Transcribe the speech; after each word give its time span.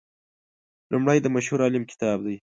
لومړی 0.91 1.17
د 1.21 1.27
مشهور 1.35 1.59
عالم 1.65 1.83
کتاب 1.91 2.17
دی. 2.27 2.35